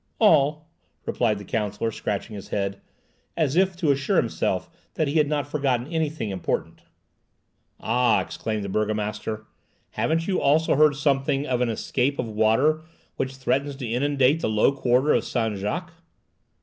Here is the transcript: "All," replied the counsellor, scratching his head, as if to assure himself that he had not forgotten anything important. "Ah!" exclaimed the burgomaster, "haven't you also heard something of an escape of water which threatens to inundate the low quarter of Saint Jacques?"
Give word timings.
"All," 0.17 0.67
replied 1.05 1.37
the 1.37 1.45
counsellor, 1.45 1.91
scratching 1.91 2.35
his 2.35 2.47
head, 2.47 2.81
as 3.37 3.55
if 3.55 3.75
to 3.75 3.91
assure 3.91 4.15
himself 4.17 4.67
that 4.95 5.07
he 5.07 5.19
had 5.19 5.27
not 5.27 5.45
forgotten 5.47 5.85
anything 5.93 6.31
important. 6.31 6.81
"Ah!" 7.79 8.19
exclaimed 8.19 8.63
the 8.63 8.67
burgomaster, 8.67 9.45
"haven't 9.91 10.25
you 10.27 10.41
also 10.41 10.73
heard 10.73 10.95
something 10.95 11.45
of 11.45 11.61
an 11.61 11.69
escape 11.69 12.17
of 12.17 12.27
water 12.27 12.81
which 13.17 13.35
threatens 13.35 13.75
to 13.75 13.87
inundate 13.87 14.39
the 14.39 14.49
low 14.49 14.71
quarter 14.71 15.13
of 15.13 15.23
Saint 15.23 15.55
Jacques?" 15.57 15.93